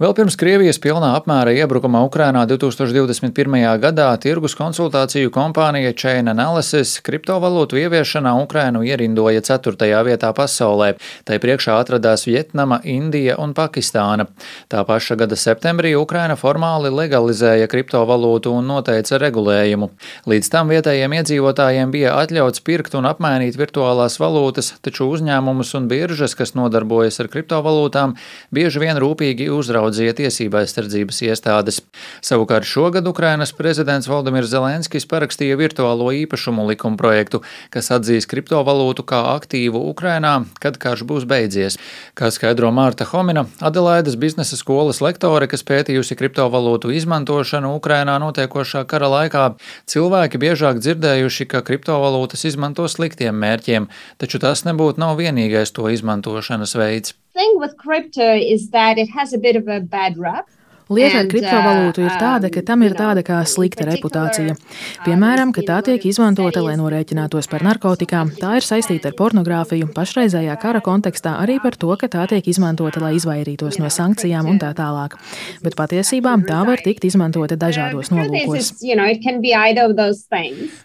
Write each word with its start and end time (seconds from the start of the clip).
Vēl 0.00 0.14
pirms 0.16 0.32
Krievijas 0.40 0.78
pilnā 0.80 1.10
apmēra 1.12 1.52
iebrukuma 1.52 2.00
Ukrainā 2.06 2.46
2021. 2.48 3.56
gadā 3.82 4.06
tirgus 4.16 4.54
konsultāciju 4.56 5.28
kompānija 5.34 5.90
Chain 5.92 6.30
Analysis 6.32 6.94
kriptovalūtu 7.04 7.76
ieviešanā 7.82 8.32
Ukrainu 8.40 8.80
ierindoja 8.80 9.42
4. 9.44 9.76
vietā 10.06 10.30
pasaulē. 10.32 10.94
Tai 11.28 11.36
priekšā 11.42 11.76
atradās 11.82 12.24
Vietnama, 12.24 12.78
Indija 12.88 13.36
un 13.44 13.52
Pakistāna. 13.52 14.24
Tā 14.72 14.86
paša 14.88 15.18
gada 15.20 15.36
septembrī 15.36 15.92
Ukraina 16.00 16.38
formāli 16.40 16.88
legalizēja 16.88 17.68
kriptovalūtu 17.68 18.54
un 18.56 18.72
noteica 18.72 19.20
regulējumu. 19.20 19.90
Līdz 20.24 20.50
tam 20.56 20.72
vietējiem 20.72 21.18
iedzīvotājiem 21.18 21.92
bija 21.92 22.16
atļauts 22.22 22.64
pirkt 22.64 22.96
un 22.96 23.10
apmainīt 23.12 23.60
virtuālās 23.60 24.16
valūtas, 24.16 24.72
taču 24.80 25.12
uzņēmumus 25.12 25.76
un 25.76 25.92
biržas, 25.92 26.38
kas 26.40 26.56
nodarbojas 26.56 27.20
ar 27.20 27.28
kriptovalūtām, 27.36 28.16
bieži 28.48 28.86
vien 28.86 29.04
rūpīgi 29.04 29.52
uzraudzīja 29.52 29.89
uzraudzīja 29.90 30.14
tiesība 30.14 30.62
aizsardzības 30.62 31.18
iestādes. 31.26 31.80
Savukārt 32.22 32.64
šogad 32.64 33.06
Ukrainas 33.06 33.52
prezidents 33.52 34.08
Valdemirs 34.08 34.50
Zelenskis 34.50 35.06
parakstīja 35.06 35.56
virtuālo 35.58 36.10
īpašumu 36.14 36.66
likuma 36.70 36.96
projektu, 36.96 37.42
kas 37.70 37.90
atzīs 37.90 38.28
kriptovalūtu 38.30 39.04
kā 39.04 39.34
aktīvu 39.34 39.82
Ukrainā, 39.90 40.46
kad 40.60 40.78
karš 40.78 41.04
būs 41.04 41.26
beidzies. 41.26 41.78
Kā 42.14 42.30
skaidro 42.30 42.70
Mārta 42.70 43.04
Homina, 43.10 43.46
Adelaidas 43.60 44.16
biznesa 44.16 44.56
skolas 44.56 45.00
lektore, 45.00 45.48
kas 45.50 45.66
pētījusi 45.66 46.16
kriptovalūtu 46.16 46.92
izmantošanu 46.94 47.74
Ukrainā 47.76 48.18
notiekošā 48.22 48.86
kara 48.86 49.10
laikā, 49.10 49.46
cilvēki 49.90 50.38
biežāk 50.38 50.80
dzirdējuši, 50.80 51.48
ka 51.50 51.64
kriptovalūtas 51.66 52.46
izmanto 52.46 52.86
sliktiem 52.88 53.34
mērķiem, 53.34 53.90
taču 54.18 54.38
tas 54.38 54.64
nebūtu 54.68 55.02
nav 55.02 55.18
vienīgais 55.18 55.74
to 55.74 55.90
izmantošanas 55.90 56.76
veids. 56.78 57.16
Thing 57.32 57.58
with 57.58 57.76
crypto 57.76 58.34
is 58.36 58.70
that 58.70 58.98
it 58.98 59.08
has 59.10 59.32
a 59.32 59.38
bit 59.38 59.56
of 59.56 59.68
a 59.68 59.80
bad 59.80 60.18
rap. 60.18 60.48
Lieta 60.90 61.20
ar 61.22 61.28
kriptovalūtu 61.30 62.02
ir 62.02 62.14
tāda, 62.18 62.48
ka 62.50 62.64
tam 62.66 62.82
ir 62.82 62.96
tāda 62.98 63.22
kā 63.22 63.36
slikta 63.46 63.84
reputācija. 63.86 64.56
Piemēram, 65.04 65.52
ka 65.54 65.62
tā 65.62 65.76
tiek 65.86 66.02
izmantota, 66.10 66.64
lai 66.64 66.72
norēķinātos 66.80 67.46
par 67.50 67.62
narkotikām, 67.62 68.32
tā 68.40 68.56
ir 68.58 68.66
saistīta 68.66 69.12
ar 69.12 69.14
pornogrāfiju, 69.14 69.86
pašreizējā 69.94 70.56
kara 70.58 70.80
kontekstā 70.82 71.36
arī 71.44 71.60
par 71.62 71.78
to, 71.78 71.92
ka 72.00 72.08
tā 72.10 72.24
tiek 72.32 72.48
izmantota, 72.50 72.98
lai 73.04 73.12
izvairītos 73.20 73.78
no 73.78 73.86
sankcijām 73.86 74.48
un 74.50 74.58
tā 74.58 74.72
tālāk. 74.74 75.14
Bet 75.62 75.76
patiesībā 75.78 76.32
tā 76.48 76.58
var 76.66 76.82
tikt 76.82 77.06
izmantota 77.06 77.54
dažādos 77.54 78.10
nolūkos. 78.10 78.72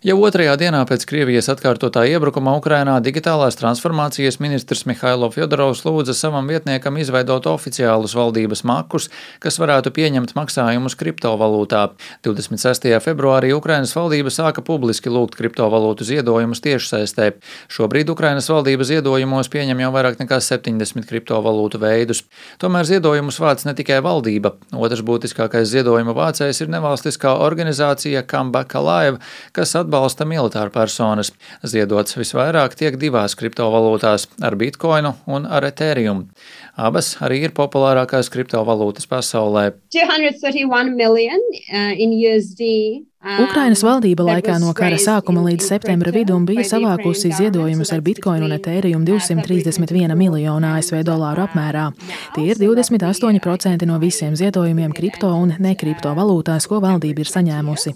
Jau 0.05 0.19
otrajā 0.29 0.53
dienā 0.61 0.83
pēc 0.85 1.07
Krievijas 1.09 1.49
atkārtotā 1.55 2.05
iebrukuma 2.11 2.53
Ukrainā 2.59 2.99
digitālās 3.01 3.57
transformācijas 3.57 4.37
ministrs 4.43 4.85
Mihailo 4.85 5.31
Fjodorovs 5.33 5.81
lūdza 5.87 6.13
savam 6.13 6.45
vietniekam 6.53 7.01
izveidot 7.01 7.49
oficiālus 7.49 8.13
valdības 8.13 8.61
makus, 8.69 9.09
kas 9.41 9.57
varētu 9.57 9.94
pieņemt 9.95 10.35
maksājumus 10.35 10.97
kriptovalūtā. 10.99 11.85
26. 12.27 12.89
februārī 13.03 13.53
Ukrainas 13.55 13.95
valdība 13.95 14.33
sāka 14.33 14.63
publiski 14.65 15.11
lūgt 15.13 15.37
kriptovalūtu 15.39 16.07
ziedojumus 16.07 16.61
tiešsaistē. 16.65 17.31
Šobrīd 17.71 18.11
Ukrainas 18.11 18.49
valdība 18.51 18.87
ziedojumos 18.87 19.49
pieņem 19.53 19.85
jau 19.85 19.91
vairāk 19.95 20.19
nekā 20.21 20.41
70 20.43 21.07
kriptovalūtu 21.09 21.79
veidus. 21.81 22.23
Tomēr 22.61 22.87
ziedojumus 22.89 23.39
vāc 23.41 23.65
ne 23.67 23.75
tikai 23.77 24.01
valdība. 24.05 24.55
Otrs 24.75 25.03
būtiskākais 25.05 25.71
ziedojuma 25.71 26.15
vācējs 26.17 26.63
ir 26.65 26.73
nevalstiskā 26.75 27.35
organizācija 27.45 28.25
Kambaka 28.27 28.83
Live, 28.83 29.21
kas 29.55 29.75
atbalsta 29.79 30.27
militāru 30.27 30.73
personas. 30.75 31.31
Ziedots 31.63 32.17
visvairāk 32.19 32.75
tiek 32.79 32.99
divās 32.99 33.37
kriptovalūtās- 33.39 34.27
ar 34.47 34.55
bitkoinu 34.59 35.15
un 35.27 35.45
ar 35.45 35.63
ethereum. 35.63 36.27
Abas 36.75 37.15
arī 37.23 37.43
ir 37.47 37.55
populārākās 37.55 38.29
kriptovalūtas 38.33 39.07
pasaulē. 39.07 39.73
231 39.95 40.97
million 40.97 41.39
uh, 41.71 41.95
in 41.95 42.11
USD 42.11 43.05
Ukrainas 43.25 43.81
valdība 43.81 44.21
laikā 44.27 44.59
no 44.61 44.69
kara 44.77 44.99
sākuma 45.01 45.41
līdz 45.47 45.65
septembra 45.65 46.11
vidum 46.13 46.43
bija 46.45 46.61
savākusi 46.69 47.31
ziedojumus 47.33 47.89
ar 47.95 48.03
bitkoinu 48.05 48.45
un 48.45 48.53
etēriju 48.53 48.99
231 49.07 50.13
miljonu 50.19 50.67
ASV 50.75 50.99
dolāru 51.07 51.41
apmērā. 51.47 51.87
Tie 52.35 52.43
ir 52.51 52.59
28% 52.61 53.87
no 53.89 53.97
visiem 54.03 54.35
ziedojumiem 54.37 54.93
kripto 54.93 55.31
un 55.33 55.55
nekripto 55.57 56.11
valūtās, 56.13 56.67
ko 56.69 56.77
valdība 56.83 57.23
ir 57.23 57.31
saņēmusi. 57.31 57.95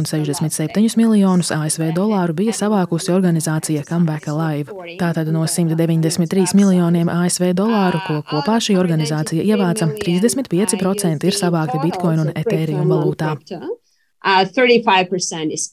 Un 0.00 0.08
67 0.08 0.96
miljonus 0.96 1.52
ASV 1.52 1.90
dolāru 1.96 2.38
bija 2.40 2.56
savākusi 2.56 3.12
organizācija 3.12 3.84
Comeback 3.84 4.32
Alive. 4.32 4.96
Tātad 5.02 5.28
no 5.34 5.44
193 5.44 6.56
miljoniem 6.56 7.12
ASV 7.12 7.52
dolāru, 7.52 8.00
ko 8.06 8.22
kopā 8.32 8.56
šī 8.64 8.80
organizācija 8.80 9.44
ievāca, 9.44 9.92
35% 10.00 11.28
ir 11.28 11.38
savākti 11.42 11.84
bitkoinu 11.84 12.30
un 12.30 12.34
etēriju 12.34 12.88
valūtā. 12.88 13.36
Uh, 14.22 14.44
35% 14.44 15.50
is 15.50 15.72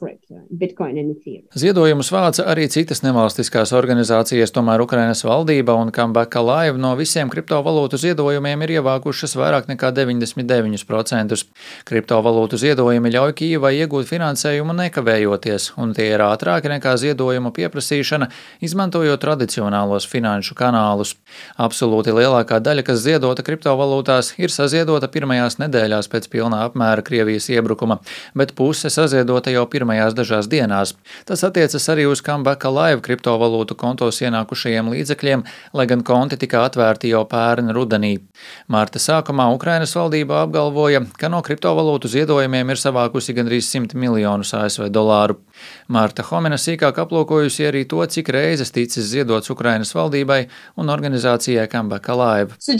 Bitcoin 0.57 0.97
and 0.99 1.11
Ethereum. 1.11 1.43
Ziedojumus 1.51 2.07
vāca 2.15 2.45
arī 2.47 2.69
citas 2.71 3.01
nevalstiskās 3.03 3.73
organizācijas, 3.75 4.53
tomēr 4.55 4.79
Ukrainas 4.85 5.25
valdība 5.27 5.73
un 5.75 5.91
Kambaka 5.91 6.39
Live 6.39 6.79
no 6.79 6.93
visiem 6.95 7.27
kriptovalūtu 7.27 7.99
ziedojumiem 7.99 8.63
ir 8.63 8.73
ievākušas 8.77 9.35
vairāk 9.35 9.67
nekā 9.67 9.89
99%. 9.97 11.41
Kriptovalūtu 11.91 12.59
ziedojumi 12.61 13.11
ļauj 13.17 13.33
Kīvai 13.41 13.73
iegūt 13.81 14.07
finansējumu 14.13 14.77
nekavējoties, 14.79 15.73
un 15.83 15.91
tie 15.97 16.07
ir 16.13 16.23
ātrāki 16.23 16.71
nekā 16.71 16.95
ziedojumu 17.03 17.51
pieprasīšana, 17.51 18.29
izmantojot 18.63 19.19
tradicionālos 19.27 20.07
finanšu 20.07 20.55
kanālus. 20.55 21.17
Absolūti 21.59 22.15
lielākā 22.15 22.61
daļa, 22.63 22.87
kas 22.87 23.03
ziedota 23.03 23.43
kriptovalūtās, 23.43 24.37
ir 24.39 24.55
saziedota 24.55 25.11
pirmajās 25.11 25.59
nedēļās 25.59 26.07
pēc 26.15 26.31
pilnā 26.31 26.63
apmēra 26.71 27.03
Krievijas 27.03 27.51
iebrukuma 27.51 27.99
bet 28.37 28.53
puse 28.55 28.89
saziedota 28.93 29.51
jau 29.53 29.65
pirmajās 29.69 30.15
dažās 30.17 30.49
dienās. 30.51 30.93
Tas 31.27 31.43
attiecas 31.47 31.87
arī 31.91 32.07
uz 32.09 32.21
Kambaka 32.25 32.69
Live 32.73 33.03
kriptovalūtu 33.05 33.77
kontos 33.79 34.21
ienākušajiem 34.21 34.91
līdzekļiem, 34.93 35.43
lai 35.73 35.85
gan 35.89 36.03
konti 36.07 36.37
tika 36.39 36.63
atvērti 36.67 37.11
jau 37.11 37.23
pērn 37.29 37.73
rudenī. 37.75 38.13
Mārta 38.71 39.01
sākumā 39.01 39.49
Ukrainas 39.55 39.95
valdība 39.97 40.43
apgalvoja, 40.45 41.03
ka 41.19 41.31
no 41.33 41.41
kriptovalūtu 41.45 42.11
ziedojumiem 42.13 42.73
ir 42.73 42.81
savākusi 42.81 43.35
gandrīz 43.37 43.69
100 43.73 43.97
miljonus 43.99 44.53
ASV 44.57 44.89
dolāru. 44.93 45.39
Mārta 45.89 46.25
Homena 46.27 46.59
sīkāk 46.61 46.99
aplūkojusi 47.01 47.67
arī 47.69 47.83
to, 47.89 48.03
cik 48.05 48.29
reizes 48.33 48.73
ticis 48.75 49.07
ziedots 49.11 49.49
Ukrainas 49.53 49.93
valdībai 49.95 50.43
un 50.77 50.91
organizācijai 50.93 51.67
Kambaka 51.71 52.15
Live. 52.17 52.57
So 52.59 52.75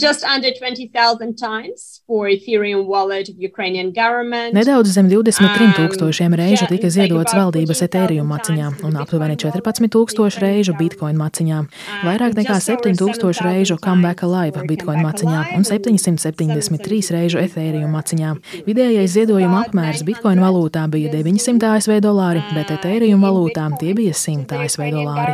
Nedaudz 4.55 4.93
zem 4.93 5.09
23 5.47 5.73
tūkstošiem 5.79 6.37
reižu 6.37 6.67
tika 6.69 6.91
ziedots 6.93 7.33
valdības 7.33 7.81
etēriju 7.87 8.27
maciņā 8.27 8.69
un 8.85 8.99
aptuveni 9.01 9.39
14 9.41 9.89
tūkstoši 9.97 10.43
reižu 10.43 10.77
bitcoin 10.77 11.17
maciņā, 11.17 11.63
vairāk 12.05 12.37
nekā 12.37 12.59
7 12.61 12.93
tūkstoši 13.01 13.47
reižu 13.47 13.79
Comeback 13.81 14.21
Live 14.27 14.67
bitcoin 14.69 15.01
maciņā 15.01 15.43
un 15.57 15.65
773 15.65 17.13
reižu 17.17 17.41
etēriju 17.41 17.89
maciņā. 17.89 18.35
Vidējais 18.69 19.17
ziedojuma 19.17 19.65
apmērs 19.65 20.05
bitcoin 20.05 20.41
valūtā 20.43 20.85
bija 20.93 21.09
900 21.15 21.73
ASV 21.73 21.97
dolāri, 22.05 22.43
bet 22.53 22.67
bet 22.67 22.81
etēriju 22.81 23.17
valūtām 23.21 23.75
tie 23.79 23.93
bija 23.95 24.13
100 24.15 24.57
ASV 24.65 24.83
dolāri. 24.91 25.33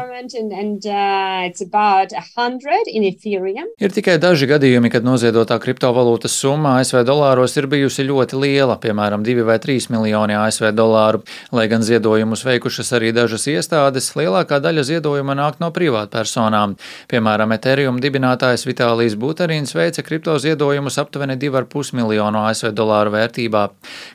Ir 3.82 3.96
tikai 3.98 4.18
daži 4.22 4.50
gadījumi, 4.50 4.92
kad 4.94 5.06
noziedotā 5.06 5.58
kriptovalūtas 5.64 6.36
summa 6.38 6.78
ASV 6.82 7.02
dolāros 7.08 7.58
ir 7.58 7.68
bijusi 7.72 8.06
ļoti 8.06 8.40
liela, 8.44 8.78
piemēram, 8.82 9.26
2 9.26 9.48
vai 9.48 9.58
3 9.64 9.90
miljoni 9.90 10.03
ASV 10.12 10.74
dolāru. 10.76 11.22
Lai 11.56 11.68
gan 11.72 11.84
ziedojumus 11.86 12.44
veikušas 12.44 12.92
arī 12.98 13.14
dažas 13.16 13.48
iestādes, 13.48 14.12
lielākā 14.20 14.60
daļa 14.60 14.84
ziedojuma 14.84 15.36
nāk 15.40 15.62
no 15.64 15.72
privātpersonām. 15.72 16.76
Piemēram, 17.08 17.54
Ethereum 17.56 18.02
dibinātājs 18.04 18.68
Vitālijas 18.68 19.16
Buterīns 19.16 19.72
veica 19.78 20.04
kriptoziedojumus 20.04 20.98
aptuveni 21.00 21.38
2,5 21.40 21.94
miljonu 21.94 22.44
ASV 22.50 22.74
dolāru 22.74 23.14
vērtībā. 23.14 23.64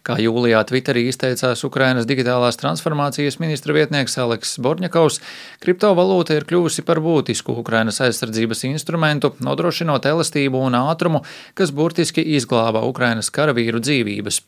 Kā 0.02 0.18
jūlijā 0.18 0.64
Twitterī 0.68 1.06
izteicās 1.08 1.64
Ukrainas 1.64 2.08
digitālās 2.10 2.58
transformācijas 2.58 3.38
ministra 3.38 3.76
vietnieks 3.76 4.18
Aleks 4.18 4.58
Borņakovs, 4.58 5.20
kriptovalūta 5.62 6.34
ir 6.34 6.46
kļuvusi 6.50 6.82
par 6.82 6.98
būtisku 7.04 7.54
Ukrainas 7.62 8.02
aizsardzības 8.02 8.64
instrumentu, 8.66 9.32
nodrošinot 9.38 10.10
elastību 10.10 10.64
un 10.66 10.74
ātrumu, 10.80 11.22
kas 11.54 11.70
burtiski 11.70 12.24
izglāba 12.34 12.82
Ukrainas 12.88 13.30
karavīru 13.30 13.78
dzīvības. 13.84 14.40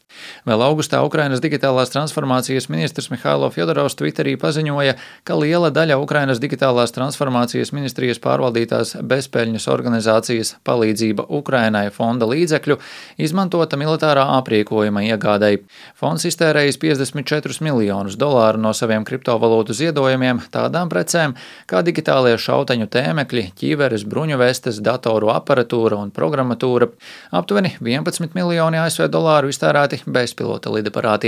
Vēl 0.51 0.65
augustā 0.67 1.05
Ukrainas 1.07 1.30
Ukrainas 1.31 1.45
digitālās 1.45 1.93
transformācijas 1.95 2.65
ministrs 2.73 3.07
Mihailo 3.13 3.47
Fjodorovs 3.55 3.95
Twitterī 3.95 4.33
paziņoja, 4.35 4.97
ka 5.23 5.37
liela 5.39 5.69
daļa 5.71 6.01
Ukrainas 6.03 6.41
digitālās 6.43 6.91
transformācijas 6.91 7.71
ministrijas 7.71 8.19
pārvaldītās 8.19 8.97
bezpeļņas 8.99 9.69
organizācijas 9.71 10.57
palīdzība 10.67 11.29
Ukrainai 11.39 11.85
fonda 11.95 12.27
līdzekļu 12.27 12.81
izmantota 13.23 13.79
militārā 13.79 14.25
aprīkojuma 14.41 15.05
iegādēji. 15.13 15.61
Fonds 15.95 16.27
iztērējis 16.27 16.81
54 16.83 17.63
miljonus 17.63 18.19
dolāru 18.19 18.59
no 18.59 18.75
saviem 18.75 19.07
kriptovalūtu 19.07 19.79
ziedojumiem 19.85 20.43
tādām 20.51 20.91
precēm 20.91 21.37
kā 21.71 21.85
digitālie 21.87 22.35
šauteņu 22.43 22.91
tēmekļi, 22.91 23.47
ķīveres, 23.63 24.09
bruņu 24.11 24.41
vestes, 24.43 24.83
datoru 24.83 25.31
aparatūra 25.37 26.03
un 26.03 26.11
programmatūra. 26.11 26.91
Aptuveni 27.31 27.77
11 27.79 28.35
miljoni 28.35 28.83
ASV 28.83 29.07
dolāru 29.15 29.55
iztērēti 29.55 30.03
bezpilota 30.11 30.75
lidaparātiem. 30.75 31.20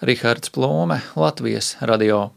Rihards 0.00 0.52
Plūme, 0.54 1.00
Latvijas 1.18 1.76
radio. 1.80 2.36